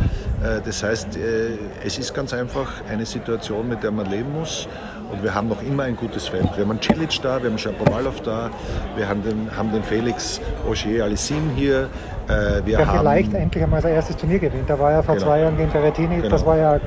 Äh, 0.44 0.62
das 0.66 0.84
heißt, 0.84 1.16
äh, 1.16 1.58
es 1.86 1.98
ist 1.98 2.14
ganz 2.14 2.34
einfach 2.34 2.68
eine 2.90 3.06
Situation, 3.06 3.70
mit 3.70 3.84
der 3.84 3.92
man 3.92 4.10
leben 4.10 4.34
muss. 4.34 4.68
Und 5.12 5.24
wir 5.24 5.34
haben 5.34 5.48
noch 5.48 5.62
immer 5.62 5.84
ein 5.84 5.96
gutes 5.96 6.28
Feld. 6.28 6.50
Wir 6.56 6.64
haben 6.64 6.72
einen 6.72 6.82
Cilic 6.82 7.22
da, 7.22 7.42
wir 7.42 7.50
haben 7.50 7.58
Shapovalov 7.58 8.22
da, 8.22 8.50
wir 8.96 9.08
haben 9.08 9.24
den, 9.24 9.50
haben 9.56 9.72
den 9.72 9.84
Felix 9.84 10.42
Auger 10.68 11.06
Alissim 11.06 11.52
hier. 11.56 11.90
Äh, 12.28 12.66
wir 12.66 12.78
der 12.78 12.88
haben, 12.88 13.00
vielleicht 13.00 13.34
endlich 13.34 13.64
einmal 13.64 13.82
sein 13.82 13.94
erstes 13.94 14.18
Turnier 14.18 14.40
gewinnt. 14.40 14.70
Da 14.70 14.78
war 14.78 14.92
ja 14.92 15.02
vor 15.02 15.16
genau. 15.16 15.28
zwei 15.28 15.40
Jahren 15.40 15.58
gegen 15.58 15.72
Berrettini, 15.72 16.18
genau. 16.18 16.30
das 16.30 16.46
war 16.46 16.58
ja 16.58 16.80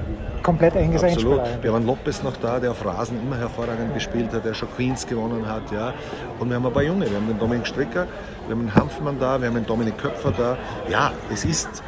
komplett 0.42 0.74
enges 0.76 1.04
Absolut. 1.04 1.40
Wir 1.62 1.72
haben 1.72 1.86
Lopez 1.86 2.22
noch 2.22 2.36
da, 2.36 2.58
der 2.58 2.70
auf 2.70 2.84
Rasen 2.84 3.20
immer 3.22 3.36
hervorragend 3.36 3.94
gespielt 3.94 4.32
hat, 4.32 4.44
der 4.44 4.54
schon 4.54 4.68
Queens 4.74 5.06
gewonnen 5.06 5.46
hat. 5.46 5.70
Ja. 5.70 5.92
Und 6.38 6.48
wir 6.48 6.56
haben 6.56 6.66
ein 6.66 6.72
paar 6.72 6.82
Junge. 6.82 7.08
Wir 7.10 7.16
haben 7.16 7.28
den 7.28 7.38
Dominik 7.38 7.66
Stricker, 7.66 8.06
wir 8.46 8.56
haben 8.56 8.66
den 8.66 8.74
Hanfmann 8.74 9.18
da, 9.18 9.40
wir 9.40 9.48
haben 9.48 9.54
den 9.54 9.66
Dominik 9.66 9.98
Köpfer 9.98 10.32
da. 10.36 10.56
Ja, 10.88 11.12
es 11.32 11.44
ist 11.44 11.82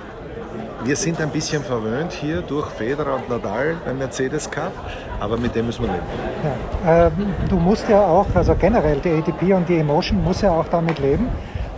wir 0.85 0.97
sind 0.97 1.21
ein 1.21 1.31
bisschen 1.31 1.63
verwöhnt 1.63 2.13
hier 2.13 2.43
durch 2.43 2.69
Federer 2.71 3.17
und 3.17 3.29
Nadal 3.29 3.77
beim 3.85 3.99
Mercedes 3.99 4.51
Cup, 4.51 4.73
aber 5.21 5.37
mit 5.37 5.55
dem 5.55 5.67
müssen 5.67 5.85
wir 5.85 5.93
leben. 5.93 6.07
Ja, 6.85 7.07
ähm, 7.07 7.13
du 7.49 7.57
musst 7.57 7.89
ja 7.89 8.01
auch, 8.01 8.27
also 8.35 8.55
generell 8.55 8.99
die 8.99 9.11
ATP 9.11 9.55
und 9.55 9.69
die 9.69 9.79
Emotion 9.79 10.23
muss 10.23 10.43
ja 10.43 10.51
auch 10.51 10.67
damit 10.69 10.99
leben. 10.99 11.29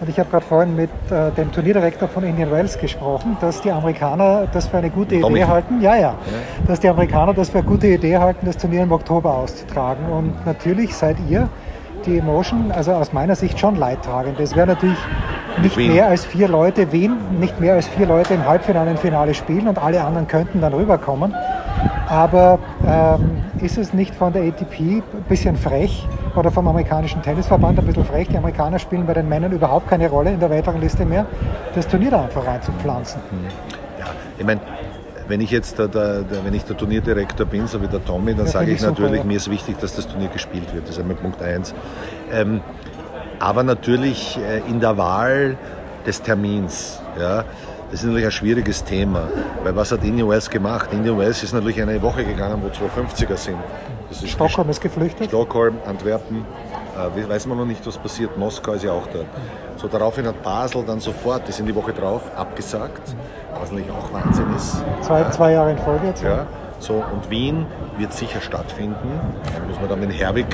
Und 0.01 0.09
ich 0.09 0.19
habe 0.19 0.29
gerade 0.29 0.45
vorhin 0.45 0.75
mit 0.75 0.91
äh, 1.11 1.31
dem 1.33 1.53
Turnierdirektor 1.53 2.09
von 2.09 2.25
Indian 2.25 2.51
Wells 2.51 2.79
gesprochen, 2.79 3.37
dass 3.41 3.61
die 3.61 3.71
Amerikaner 3.71 4.47
das 4.53 4.67
für 4.67 4.79
eine 4.79 4.91
gute 4.91 5.15
Idee 5.15 5.23
Dominik. 5.23 5.49
halten. 5.49 5.81
Ja, 5.81 5.95
ja, 5.95 6.01
ja, 6.03 6.15
Dass 6.67 6.81
die 6.81 6.89
Amerikaner 6.89 7.33
das 7.33 7.51
für 7.51 7.59
eine 7.59 7.67
gute 7.67 7.87
Idee 7.87 8.19
halten, 8.19 8.45
das 8.45 8.57
Turnier 8.59 8.83
im 8.83 8.93
Oktober 8.93 9.33
auszutragen. 9.35 10.05
Und 10.11 10.45
natürlich 10.45 10.95
seid 10.95 11.17
ihr 11.29 11.49
die 12.07 12.19
Emotion, 12.19 12.73
also 12.73 12.93
aus 12.93 13.13
meiner 13.13 13.37
Sicht 13.37 13.59
schon 13.59 13.77
leidtragend. 13.77 14.41
Es 14.41 14.57
wäre 14.57 14.67
natürlich 14.67 14.99
nicht 15.63 15.77
Wien. 15.77 15.93
mehr 15.93 16.09
als 16.09 16.25
vier 16.25 16.49
Leute, 16.49 16.91
Wien, 16.93 17.17
nicht 17.41 17.61
mehr 17.61 17.75
als 17.75 17.87
vier 17.89 18.07
Leute 18.07 18.35
im 18.35 18.47
Halbfinale 18.47 18.91
und 18.91 18.99
Finale 18.99 19.35
spielen 19.35 19.69
und 19.69 19.79
alle 19.79 20.03
anderen 20.03 20.27
könnten 20.29 20.61
dann 20.61 20.73
rüberkommen. 20.75 21.35
Aber 22.09 22.59
ähm, 22.87 23.43
ist 23.61 23.79
es 23.79 23.95
nicht 23.95 24.15
von 24.15 24.33
der 24.33 24.43
ATP 24.43 24.79
ein 24.81 25.03
bisschen 25.29 25.57
frech 25.57 26.07
oder 26.37 26.51
vom 26.51 26.69
amerikanischen 26.69 27.23
Tennisverband 27.23 27.79
ein 27.79 27.87
bisschen 27.87 28.05
frech? 28.05 28.29
Die 28.29 28.37
Amerikaner 28.37 28.79
spielen 28.79 29.07
bei 29.07 29.15
den 29.15 29.29
Männern 29.29 29.53
überhaupt 29.53 29.89
keine 29.89 30.09
Rolle 30.09 30.31
in 30.33 30.41
der 30.41 30.51
Weltrangliste 30.51 31.05
mehr, 31.05 31.27
das 31.75 31.87
Turnier 31.89 32.11
da 32.11 32.23
einfach 32.25 32.47
reinzupflanzen. 32.47 33.21
Ja, 33.99 34.07
ich 34.39 34.45
meine, 34.45 34.61
wenn 35.29 35.41
ich 35.41 35.51
jetzt 35.51 35.79
der, 35.79 35.89
der, 35.89 36.23
der, 36.23 36.45
wenn 36.45 36.53
ich 36.53 36.65
der 36.65 36.77
Turnierdirektor 36.77 37.47
bin, 37.47 37.67
so 37.67 37.81
wie 37.81 37.87
der 37.87 38.05
Tommy, 38.05 38.35
dann 38.35 38.45
Ja, 38.47 38.53
sage 38.53 38.67
ich 38.67 38.75
ich 38.75 38.81
super, 38.81 39.01
natürlich, 39.03 39.21
ja. 39.21 39.25
mir 39.25 39.37
ist 39.39 39.51
wichtig, 39.51 39.79
dass 39.79 39.97
das 39.97 40.07
Turnier 40.07 40.29
gespielt 40.29 40.75
wird. 40.75 40.85
Das 40.85 40.97
ist 40.97 41.01
einmal 41.01 41.17
Punkt 41.17 41.43
eins. 41.43 41.75
Ähm, 42.31 42.61
aber 43.39 43.63
natürlich 43.63 44.39
äh, 44.39 44.59
in 44.69 44.81
der 44.81 44.97
Wahl 44.97 45.57
des 46.07 46.23
Termins, 46.23 47.01
ja, 47.19 47.45
das 47.91 48.01
ist 48.01 48.07
natürlich 48.07 48.27
ein 48.27 48.33
schwieriges 48.33 48.83
Thema. 48.83 49.29
Weil 49.63 49.77
was 49.77 49.93
hat 49.93 50.03
Indian 50.03 50.29
Wells 50.29 50.51
gemacht? 50.51 50.89
Indian 50.93 51.19
Wells 51.19 51.43
ist 51.43 51.53
natürlich 51.53 51.81
eine 51.81 52.01
Woche 52.03 52.25
gegangen, 52.25 52.63
wo 52.63 52.67
250er 52.67 53.37
sind. 53.37 53.59
Ist 54.11 54.29
Stockholm 54.29 54.69
ist 54.71 54.81
geflüchtet. 54.81 55.29
Stockholm, 55.29 55.77
Antwerpen, 55.87 56.45
äh, 56.97 57.29
weiß 57.29 57.47
man 57.47 57.59
noch 57.59 57.67
nicht, 57.67 57.87
was 57.87 57.99
passiert. 57.99 58.37
Moskau 58.37 58.73
ist 58.73 58.85
ja 58.85 58.93
auch 58.93 59.07
dort. 59.13 59.27
So 59.77 59.89
daraufhin 59.89 60.27
hat 60.27 60.43
Basel 60.43 60.85
dann 60.85 61.01
sofort, 61.01 61.47
die 61.49 61.53
sind 61.53 61.67
die 61.67 61.75
Woche 61.75 61.93
drauf, 61.93 62.23
abgesagt, 62.37 63.15
was 63.59 63.71
natürlich 63.71 63.91
auch 63.91 64.13
Wahnsinn 64.13 64.47
ist. 64.57 64.77
Zwei, 65.03 65.29
zwei 65.31 65.53
Jahre 65.53 65.73
in 65.73 65.79
Folge 65.79 66.07
jetzt. 66.07 66.23
Ja, 66.23 66.47
so, 66.85 67.03
und 67.13 67.31
Wien 67.31 67.65
wird 67.97 68.13
sicher 68.13 68.43
stattfinden. 68.43 69.21
Da 69.45 69.67
muss 69.67 69.81
man 69.81 69.89
dann 69.89 70.01
mit 70.01 70.13
Herwig, 70.13 70.47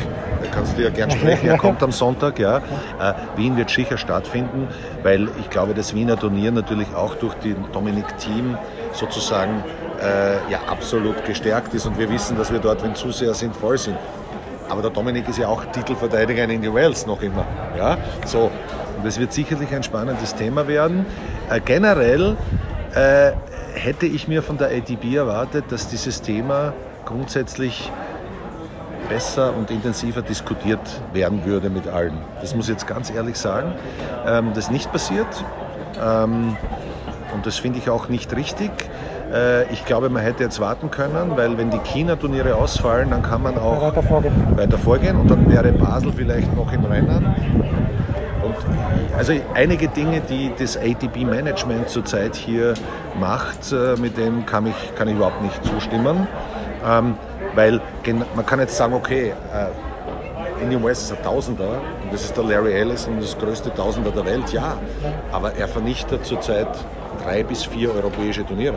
da 0.43 0.49
kannst 0.49 0.79
du 0.79 0.83
ja 0.83 0.91
gern 0.91 1.11
sprechen, 1.11 1.49
er 1.49 1.59
kommt 1.67 1.83
am 1.83 1.91
Sonntag, 1.91 2.39
ja. 2.39 2.59
Äh, 2.59 3.15
Wien 3.37 3.57
wird 3.57 3.69
sicher 3.69 3.99
stattfinden, 3.99 4.69
weil 5.03 5.29
ich 5.41 5.51
glaube, 5.51 5.75
das 5.75 5.93
Wiener 5.95 6.17
Turnier 6.17 6.53
natürlich 6.53 6.95
auch 6.95 7.17
durch 7.17 7.35
den 7.35 7.57
Dominik-Team 7.73 8.57
sozusagen 8.93 9.65
äh, 10.01 10.35
ja, 10.51 10.61
absolut 10.69 11.25
gestärkt 11.25 11.75
ist 11.75 11.87
und 11.87 11.99
wir 11.99 12.09
wissen, 12.09 12.39
dass 12.39 12.53
wir 12.53 12.61
dort, 12.61 12.83
wenn 12.85 12.95
Zuseher 12.95 13.35
sind, 13.35 13.57
voll 13.57 13.77
sind. 13.77 13.97
Aber 14.69 14.83
der 14.83 14.93
Dominik 14.93 15.29
ist 15.29 15.39
ja 15.39 15.49
auch 15.49 15.65
Titelverteidiger 15.65 16.45
in 16.45 16.51
Indian 16.51 16.75
Wells 16.75 17.07
noch 17.07 17.23
immer. 17.23 17.45
Ja? 17.77 17.99
So, 18.25 18.53
und 18.97 19.05
das 19.05 19.19
wird 19.19 19.33
sicherlich 19.33 19.75
ein 19.75 19.83
spannendes 19.83 20.37
Thema 20.37 20.69
werden. 20.69 21.07
Äh, 21.51 21.61
generell 21.61 22.37
äh, 22.95 23.33
hätte 23.75 24.07
ich 24.07 24.29
mir 24.29 24.43
von 24.43 24.59
der 24.59 24.69
ATP 24.69 25.15
erwartet, 25.15 25.65
dass 25.71 25.89
dieses 25.89 26.23
Thema 26.23 26.73
grundsätzlich 27.05 27.91
besser 29.09 29.57
und 29.57 29.71
intensiver 29.71 30.23
diskutiert 30.23 30.81
werden 31.13 31.45
würde 31.45 31.69
mit 31.69 31.89
allen. 31.89 32.17
Das 32.41 32.55
muss 32.55 32.67
ich 32.67 32.75
jetzt 32.75 32.87
ganz 32.87 33.11
ehrlich 33.11 33.37
sagen. 33.37 33.73
Ähm, 34.27 34.51
das 34.55 34.65
ist 34.65 34.71
nicht 34.71 34.93
passiert. 34.93 35.45
Ähm, 36.01 36.57
und 37.35 37.47
das 37.47 37.59
finde 37.59 37.79
ich 37.79 37.91
auch 37.91 38.09
nicht 38.09 38.35
richtig. 38.37 38.71
Äh, 39.33 39.73
ich 39.73 39.85
glaube, 39.85 40.11
man 40.11 40.23
hätte 40.23 40.43
jetzt 40.43 40.61
warten 40.61 40.91
können, 40.91 41.37
weil 41.37 41.59
wenn 41.59 41.71
die 41.71 41.79
China-Turniere 41.79 42.55
ausfallen, 42.55 43.11
dann 43.11 43.23
kann 43.23 43.43
man 43.43 43.59
auch 43.59 43.83
Weiter 43.83 44.03
vorgehen. 44.03 44.33
weiter 44.57 44.79
vorgehen 44.79 45.17
und 45.17 45.31
dann 45.31 45.51
wäre 45.51 45.73
Basel 45.73 46.13
vielleicht 46.13 46.55
noch 46.57 46.73
im 46.73 46.85
Rennen. 46.85 47.35
Also 49.17 49.35
einige 49.55 49.89
Dinge, 49.89 50.21
die 50.21 50.53
das 50.59 50.77
ATP-Management 50.77 51.89
zurzeit 51.89 52.37
hier 52.37 52.75
macht, 53.19 53.73
äh, 53.73 53.97
mit 54.01 54.17
dem 54.17 54.47
kann 54.47 54.67
ich, 54.67 54.95
kann 54.97 55.09
ich 55.09 55.15
überhaupt 55.15 55.43
nicht 55.43 55.65
zustimmen. 55.65 56.27
Ähm, 56.87 57.17
weil 57.55 57.81
man 58.35 58.47
kann 58.47 58.61
jetzt 58.61 58.77
sagen, 58.77 58.95
okay, 58.95 59.35
äh, 59.53 59.67
Indian 60.63 60.85
West 60.85 61.05
ist 61.11 61.17
ein 61.17 61.23
Tausender 61.25 61.81
und 62.05 62.13
das 62.13 62.25
ist 62.25 62.37
der 62.37 62.45
Larry 62.45 62.73
Ellison, 62.73 63.15
das 63.21 63.37
größte 63.39 63.73
Tausender 63.75 64.11
der 64.11 64.25
Welt, 64.25 64.53
ja. 64.53 64.77
Aber 65.33 65.55
er 65.55 65.69
vernichtet 65.69 66.25
zurzeit 66.25 66.69
drei 67.25 67.43
bis 67.43 67.65
vier 67.65 67.95
europäische 67.95 68.45
Turniere. 68.45 68.77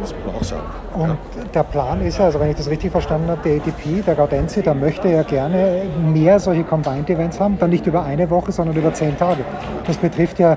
Das 0.00 0.12
muss 0.12 0.24
man 0.26 0.34
auch 0.36 0.44
sagen. 0.44 0.62
Und 0.94 1.54
der 1.54 1.62
Plan 1.64 2.00
ist 2.02 2.18
ja, 2.18 2.24
also 2.26 2.40
wenn 2.40 2.50
ich 2.50 2.56
das 2.56 2.68
richtig 2.68 2.90
verstanden 2.90 3.28
habe, 3.28 3.40
der 3.44 3.56
ATP, 3.56 4.04
der 4.06 4.14
Gaudenzi, 4.14 4.62
der 4.62 4.74
möchte 4.74 5.08
ja 5.08 5.22
gerne 5.22 5.82
mehr 6.12 6.38
solche 6.40 6.64
Combined 6.64 7.08
Events 7.10 7.38
haben, 7.40 7.58
dann 7.58 7.70
nicht 7.70 7.86
über 7.86 8.02
eine 8.04 8.28
Woche, 8.30 8.52
sondern 8.52 8.76
über 8.76 8.92
zehn 8.94 9.16
Tage. 9.18 9.44
Das 9.86 9.96
betrifft 9.98 10.38
ja, 10.38 10.56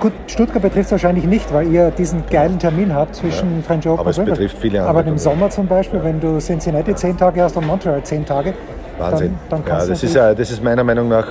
gut, 0.00 0.12
Stuttgart 0.26 0.62
betrifft 0.62 0.86
es 0.86 0.92
wahrscheinlich 0.92 1.24
nicht, 1.24 1.52
weil 1.52 1.68
ihr 1.72 1.90
diesen 1.90 2.24
geilen 2.30 2.58
Termin 2.58 2.94
habt 2.94 3.14
zwischen 3.16 3.62
French 3.62 3.86
Open 3.86 4.00
Aber 4.00 4.10
es 4.10 4.18
und 4.18 4.26
Wimbledon. 4.26 4.44
betrifft 4.44 4.62
viele 4.62 4.80
andere 4.80 5.00
Aber 5.00 5.08
im. 5.08 5.18
Sommer 5.18 5.50
zum 5.50 5.66
Beispiel, 5.66 6.02
wenn 6.04 6.20
du 6.20 6.38
Cincinnati 6.38 6.94
zehn 6.94 7.16
Tage 7.16 7.42
hast 7.42 7.56
und 7.56 7.66
Montreal 7.66 8.02
zehn 8.02 8.24
Tage, 8.26 8.54
Wahnsinn. 8.98 9.36
dann, 9.50 9.64
dann 9.64 9.78
ja, 9.80 9.86
das, 9.86 10.02
ist 10.02 10.14
ja, 10.14 10.34
das 10.34 10.50
ist 10.50 10.62
meiner 10.62 10.84
Meinung 10.84 11.08
nach, 11.08 11.26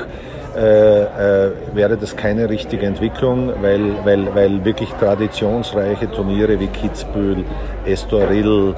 äh, 0.55 1.01
äh, 1.01 1.51
wäre 1.73 1.97
das 1.97 2.15
keine 2.15 2.47
richtige 2.49 2.85
Entwicklung, 2.85 3.51
weil, 3.61 4.05
weil, 4.05 4.35
weil 4.35 4.63
wirklich 4.63 4.89
traditionsreiche 4.99 6.11
Turniere 6.11 6.59
wie 6.59 6.67
Kitzbühel, 6.67 7.43
Estoril, 7.85 8.75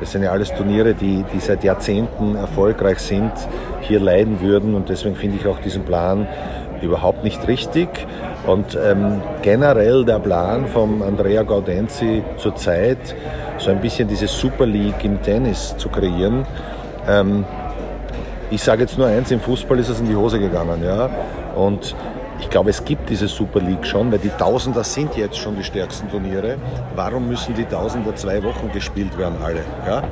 das 0.00 0.12
sind 0.12 0.22
ja 0.22 0.32
alles 0.32 0.52
Turniere, 0.52 0.92
die, 0.92 1.24
die 1.32 1.40
seit 1.40 1.64
Jahrzehnten 1.64 2.36
erfolgreich 2.36 2.98
sind, 2.98 3.32
hier 3.80 4.00
leiden 4.00 4.40
würden 4.42 4.74
und 4.74 4.90
deswegen 4.90 5.16
finde 5.16 5.38
ich 5.40 5.46
auch 5.46 5.60
diesen 5.60 5.84
Plan 5.84 6.26
überhaupt 6.82 7.24
nicht 7.24 7.46
richtig. 7.48 7.88
Und 8.46 8.78
ähm, 8.84 9.22
generell 9.40 10.04
der 10.04 10.18
Plan 10.18 10.66
von 10.66 11.00
Andrea 11.00 11.42
Gaudenzi 11.42 12.22
zurzeit, 12.36 13.14
so 13.56 13.70
ein 13.70 13.80
bisschen 13.80 14.08
diese 14.08 14.26
Super 14.26 14.66
League 14.66 15.02
im 15.04 15.22
Tennis 15.22 15.74
zu 15.78 15.88
kreieren, 15.88 16.44
ähm, 17.08 17.44
ich 18.54 18.62
sage 18.62 18.82
jetzt 18.82 18.96
nur 18.96 19.08
eins, 19.08 19.30
im 19.32 19.40
Fußball 19.40 19.78
ist 19.80 19.88
es 19.88 19.98
in 19.98 20.06
die 20.06 20.14
Hose 20.14 20.38
gegangen. 20.38 20.82
Ja? 20.84 21.10
Und 21.56 21.94
ich 22.40 22.48
glaube, 22.48 22.70
es 22.70 22.84
gibt 22.84 23.10
diese 23.10 23.26
Super 23.26 23.60
League 23.60 23.84
schon, 23.84 24.12
weil 24.12 24.20
die 24.20 24.28
Tausender 24.28 24.84
sind 24.84 25.16
jetzt 25.16 25.36
schon 25.36 25.56
die 25.56 25.64
stärksten 25.64 26.08
Turniere. 26.08 26.56
Warum 26.94 27.28
müssen 27.28 27.54
die 27.54 27.64
Tausender 27.64 28.14
zwei 28.14 28.42
Wochen 28.44 28.70
gespielt 28.72 29.18
werden, 29.18 29.36
alle? 29.42 29.62
Ja? 29.86 30.04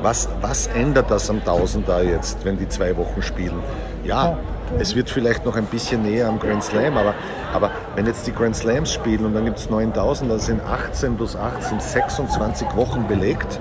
Was, 0.00 0.28
was 0.40 0.66
ändert 0.68 1.10
das 1.10 1.28
am 1.30 1.44
Tausender 1.44 2.02
jetzt, 2.02 2.44
wenn 2.44 2.58
die 2.58 2.68
zwei 2.68 2.96
Wochen 2.96 3.22
spielen? 3.22 3.60
Ja, 4.04 4.36
es 4.78 4.96
wird 4.96 5.10
vielleicht 5.10 5.44
noch 5.44 5.56
ein 5.56 5.66
bisschen 5.66 6.02
näher 6.02 6.28
am 6.28 6.40
Grand 6.40 6.64
Slam, 6.64 6.96
aber, 6.96 7.14
aber 7.52 7.70
wenn 7.94 8.06
jetzt 8.06 8.26
die 8.26 8.32
Grand 8.32 8.56
Slams 8.56 8.92
spielen 8.92 9.26
und 9.26 9.34
dann 9.34 9.44
gibt 9.44 9.58
es 9.58 9.68
9000, 9.68 10.30
dann 10.30 10.40
sind 10.40 10.60
18 10.64 11.16
plus 11.16 11.36
8 11.36 11.62
sind 11.62 11.82
26 11.82 12.74
Wochen 12.74 13.06
belegt. 13.06 13.60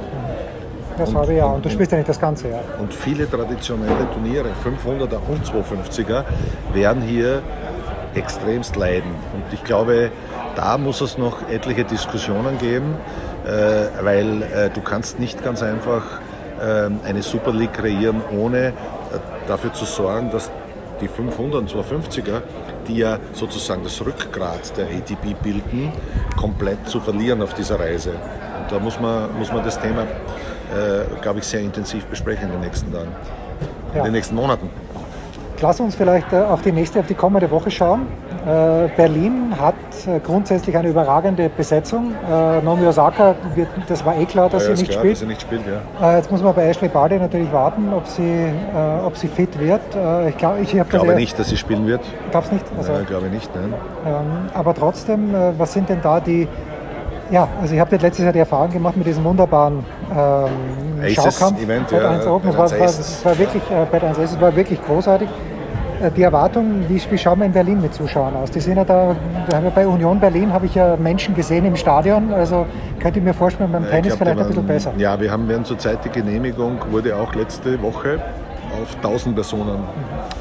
Das 1.02 1.14
habe 1.14 1.32
ich 1.32 1.38
ja. 1.38 1.46
Und 1.46 1.66
du 1.66 1.70
spielst 1.70 1.92
ja 1.92 1.98
nicht 1.98 2.10
das 2.10 2.20
ganze 2.20 2.50
Jahr. 2.50 2.64
Und 2.80 2.94
viele 2.94 3.30
traditionelle 3.30 4.10
Turniere, 4.14 4.50
500er 4.64 5.20
und 5.28 5.46
250er, 5.46 6.24
werden 6.74 7.02
hier 7.02 7.42
extremst 8.16 8.76
leiden. 8.76 9.12
Und 9.34 9.54
ich 9.54 9.64
glaube, 9.64 10.12
da 10.56 10.78
muss 10.78 11.02
es 11.02 11.18
noch 11.18 11.50
etliche 11.50 11.84
Diskussionen 11.84 12.58
geben, 12.58 12.96
äh, 13.46 14.04
weil 14.04 14.44
äh, 14.44 14.70
du 14.70 14.82
kannst 14.82 15.20
nicht 15.20 15.44
ganz 15.44 15.64
einfach 15.64 16.04
ähm, 16.62 17.00
eine 17.06 17.22
Super 17.22 17.54
League 17.54 17.74
kreieren, 17.74 18.22
ohne 18.38 18.68
äh, 18.68 18.72
dafür 19.48 19.74
zu 19.74 19.86
sorgen, 19.86 20.30
dass 20.32 20.52
die 21.02 21.08
500 21.08 21.62
und 21.62 21.72
250er, 21.72 22.42
die 22.88 22.98
ja 22.98 23.18
sozusagen 23.34 23.84
das 23.84 24.00
Rückgrat 24.06 24.78
der 24.78 24.86
ATP 24.86 25.36
bilden, 25.42 25.92
komplett 26.40 26.88
zu 26.88 27.00
verlieren 27.00 27.42
auf 27.42 27.54
dieser 27.54 27.80
Reise. 27.80 28.12
Und 28.12 28.72
da 28.72 28.80
muss 28.80 29.00
man, 29.00 29.36
muss 29.38 29.52
man 29.52 29.64
das 29.64 29.80
Thema, 29.80 30.06
äh, 30.72 31.22
glaube 31.22 31.40
ich, 31.40 31.46
sehr 31.46 31.62
intensiv 31.62 32.06
besprechen 32.06 32.46
in 32.48 32.52
den 32.54 32.62
nächsten 32.62 32.92
Tagen, 32.92 33.10
in 33.92 33.98
Ja. 33.98 34.04
den 34.04 34.14
nächsten 34.14 34.36
Monaten. 34.36 34.70
Lass 35.64 35.80
uns 35.80 35.94
vielleicht 35.94 36.34
äh, 36.34 36.38
auf 36.38 36.64
die 36.64 36.72
nächste, 36.72 37.00
auf 37.02 37.06
die 37.06 37.14
kommende 37.14 37.52
Woche 37.52 37.70
schauen. 37.70 38.08
Äh, 38.48 38.88
Berlin 38.98 39.54
hat 39.60 39.76
grundsätzlich 40.24 40.76
eine 40.76 40.88
überragende 40.90 41.50
Besetzung. 41.50 42.14
Äh, 42.28 42.62
Naomi 42.64 42.88
Osaka, 42.88 43.36
wird, 43.54 43.68
das 43.88 44.04
war 44.04 44.18
eh 44.18 44.26
klar, 44.26 44.50
dass 44.50 44.68
Ja, 44.68 44.76
sie 44.76 44.82
nicht 44.82 44.90
klar, 44.92 45.02
spielt. 45.02 45.14
dass 45.14 45.20
sie 45.20 45.26
nicht 45.28 45.42
spielt, 45.42 45.62
ja. 45.68 46.14
Äh, 46.14 46.18
jetzt 46.18 46.32
muss 46.32 46.42
man 46.42 46.56
bei 46.56 46.66
Ashley 46.68 46.88
Barty 46.90 47.18
natürlich 47.20 47.54
warten, 47.54 47.94
ob 47.94 48.08
sie, 48.08 48.52
ob 49.06 49.16
sie 49.16 49.28
fit 49.28 49.60
wird. 49.60 49.82
Ich 50.30 50.38
glaube 50.38 50.62
ich 50.62 50.74
Ich 50.74 50.90
glaube 50.90 51.14
nicht, 51.14 51.38
dass 51.38 51.50
sie 51.50 51.58
spielen 51.58 51.86
wird. 51.86 52.02
Glaub's 52.32 52.52
nicht. 52.52 52.66
Also, 52.76 52.94
Nein, 52.94 53.06
glaube 53.06 53.28
nicht. 53.28 53.52
Nein. 53.54 53.76
ähm, 54.08 54.50
aber 54.56 54.74
trotzdem, 54.74 55.32
was 55.60 55.74
sind 55.74 55.90
denn 55.90 56.02
da 56.02 56.20
die. 56.20 56.48
Ja, 57.32 57.48
also 57.62 57.74
ich 57.74 57.80
habe 57.80 57.96
letztes 57.96 58.24
Jahr 58.24 58.34
die 58.34 58.40
Erfahrung 58.40 58.72
gemacht 58.72 58.98
mit 58.98 59.08
diesem 59.08 59.24
wunderbaren 59.24 59.86
ähm, 60.12 60.50
Aces 61.02 61.38
Schaukampf. 61.40 61.62
Event, 61.64 61.90
Bad 61.90 62.02
ja, 62.02 62.10
1 62.12 62.26
Open. 62.28 62.50
Es 62.50 62.58
war, 62.58 62.64
1 62.72 62.80
war, 62.80 62.86
es 62.88 63.26
war 63.26 63.38
wirklich, 63.40 63.64
äh, 63.72 63.86
Bad 63.90 64.04
1 64.04 64.20
Aces 64.20 64.42
war 64.42 64.56
wirklich 64.56 64.84
großartig. 64.86 65.30
Äh, 66.04 66.12
Die 66.12 66.24
Erwartungen, 66.24 66.86
wie, 66.90 67.02
wie 67.10 67.18
schauen 67.18 67.40
wir 67.40 67.46
in 67.46 67.54
Berlin 67.54 67.80
mit 67.82 67.94
Zuschauern 67.94 68.36
aus? 68.36 68.52
Die 68.52 68.60
sind 68.60 68.76
ja 68.76 68.84
da, 68.84 69.16
da 69.48 69.58
haben 69.58 69.64
wir 69.64 69.72
bei 69.72 69.88
Union 69.88 70.20
Berlin 70.20 70.52
habe 70.52 70.66
ich 70.66 70.76
ja 70.76 70.98
Menschen 70.98 71.34
gesehen 71.34 71.66
im 71.66 71.76
Stadion. 71.78 72.34
Also 72.34 72.66
könnte 73.00 73.20
ich 73.20 73.26
mir 73.26 73.34
vorstellen, 73.34 73.72
beim 73.72 73.90
Tennis 73.90 74.18
glaub, 74.18 74.20
vielleicht 74.20 74.38
die 74.38 74.42
ein 74.42 74.48
bisschen 74.48 74.58
waren- 74.58 74.68
besser. 74.68 74.92
Ja, 74.98 75.20
wir 75.20 75.32
haben 75.32 75.48
während 75.48 75.68
zurzeit 75.68 76.00
die 76.04 76.10
Genehmigung, 76.10 76.80
wurde 76.92 77.16
auch 77.16 77.34
letzte 77.34 77.82
Woche 77.82 78.20
auf 78.82 78.96
1000 78.98 79.36
Personen. 79.36 79.80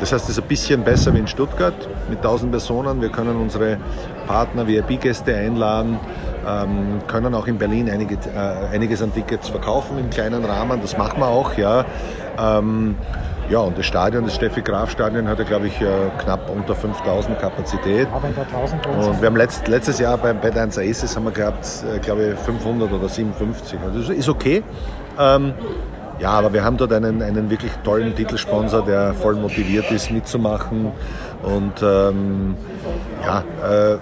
das 0.00 0.12
heißt, 0.12 0.24
es 0.24 0.30
ist 0.30 0.42
ein 0.42 0.48
bisschen 0.48 0.82
besser 0.82 1.12
wie 1.14 1.18
in 1.18 1.26
Stuttgart 1.28 1.74
mit 2.08 2.18
1000 2.18 2.50
Personen. 2.50 3.00
Wir 3.00 3.10
können 3.10 3.36
unsere 3.36 3.76
Partner, 4.26 4.66
VIP-Gäste 4.66 5.34
einladen, 5.36 5.98
ähm, 6.48 7.00
können 7.06 7.34
auch 7.34 7.46
in 7.46 7.58
Berlin 7.58 7.90
einige, 7.90 8.14
äh, 8.14 8.74
einiges 8.74 9.02
an 9.02 9.12
Tickets 9.12 9.48
verkaufen 9.48 9.98
im 9.98 10.10
kleinen 10.10 10.44
Rahmen. 10.44 10.80
Das 10.80 10.96
machen 10.96 11.20
wir 11.20 11.28
auch, 11.28 11.56
ja. 11.56 11.84
Ähm, 12.38 12.96
Ja, 13.50 13.58
und 13.58 13.76
das 13.76 13.84
Stadion, 13.84 14.24
das 14.26 14.36
Steffi 14.36 14.62
Graf 14.62 14.92
Stadion, 14.92 15.26
hat 15.26 15.40
ja, 15.40 15.44
glaube 15.44 15.66
ich, 15.66 15.80
äh, 15.80 15.86
knapp 16.22 16.48
unter 16.50 16.72
5000 16.72 17.36
Kapazität. 17.40 18.06
Aber 18.14 18.28
tausend 18.48 18.80
Plätze. 18.80 19.10
Und 19.10 19.20
wir 19.20 19.26
haben 19.26 19.36
letzt, 19.36 19.66
letztes 19.66 19.98
Jahr 19.98 20.16
beim 20.18 20.40
Bad 20.40 20.56
1 20.56 20.78
Aces 20.78 21.16
haben 21.16 21.24
wir 21.24 21.32
gehabt, 21.32 21.66
äh, 21.92 21.98
glaube 21.98 22.28
ich, 22.28 22.38
500 22.38 22.92
oder 22.92 23.08
57. 23.08 23.76
Also 23.84 23.98
das 23.98 24.08
ist 24.10 24.28
okay. 24.28 24.62
Ähm, 25.18 25.54
ja, 26.20 26.32
aber 26.32 26.52
wir 26.52 26.62
haben 26.62 26.76
dort 26.76 26.92
einen, 26.92 27.22
einen 27.22 27.48
wirklich 27.48 27.72
tollen 27.82 28.14
Titelsponsor, 28.14 28.84
der 28.84 29.14
voll 29.14 29.36
motiviert 29.36 29.90
ist, 29.90 30.10
mitzumachen. 30.10 30.92
Und 31.42 31.82
ähm, 31.82 32.56
ja, 33.24 33.44
äh, 33.64 33.98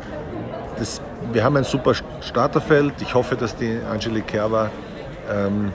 das, 0.79 1.01
wir 1.33 1.45
haben 1.45 1.57
ein 1.57 1.65
super 1.65 1.93
Starterfeld. 2.21 2.95
Ich 3.01 3.15
hoffe, 3.15 3.37
dass 3.37 3.55
die 3.55 3.79
Angelique 3.89 4.27
Kerber 4.27 4.71
ähm, 5.31 5.71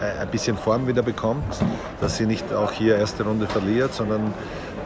äh, 0.00 0.20
ein 0.20 0.28
bisschen 0.28 0.56
Form 0.56 0.86
wieder 0.86 1.02
bekommt, 1.02 1.56
dass 2.00 2.16
sie 2.16 2.26
nicht 2.26 2.52
auch 2.52 2.70
hier 2.70 2.96
erste 2.96 3.24
Runde 3.24 3.48
verliert, 3.48 3.92
sondern 3.92 4.32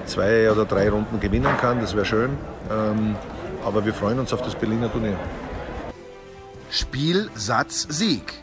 zwei 0.07 0.51
oder 0.51 0.65
drei 0.65 0.89
Runden 0.89 1.21
gewinnen 1.21 1.57
kann. 1.61 1.81
Das 1.81 1.95
wäre 1.95 2.07
schön. 2.07 2.31
Ähm, 2.71 3.17
aber 3.67 3.85
wir 3.85 3.93
freuen 3.93 4.19
uns 4.19 4.33
auf 4.33 4.41
das 4.41 4.55
Berliner 4.55 4.91
Turnier. 4.91 5.19
Spiel, 6.71 7.29
Satz, 7.35 7.87
Sieg. 7.91 8.43